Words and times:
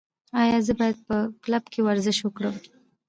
ایا 0.41 0.57
زه 0.67 0.73
باید 0.79 0.97
په 1.07 1.15
کلب 1.43 1.63
کې 1.73 1.79
ورزش 1.87 2.17
وکړم؟ 2.21 2.55